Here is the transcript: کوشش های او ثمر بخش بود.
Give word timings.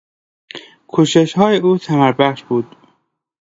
کوشش 0.87 1.33
های 1.33 1.57
او 1.57 1.77
ثمر 1.77 2.11
بخش 2.11 2.43
بود. 2.43 2.75